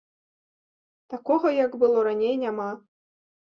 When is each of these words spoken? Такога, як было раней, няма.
Такога, 1.15 1.53
як 1.65 1.71
было 1.85 1.97
раней, 2.09 2.35
няма. 2.47 2.69